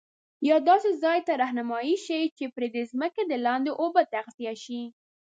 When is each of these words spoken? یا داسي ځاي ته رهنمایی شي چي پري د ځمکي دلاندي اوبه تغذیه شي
یا 0.49 0.57
داسي 0.69 0.91
ځاي 1.03 1.19
ته 1.27 1.33
رهنمایی 1.41 1.95
شي 2.05 2.19
چي 2.37 2.45
پري 2.55 2.67
د 2.73 2.77
ځمکي 2.91 3.23
دلاندي 3.31 3.71
اوبه 3.81 4.01
تغذیه 4.13 4.53
شي 4.63 4.81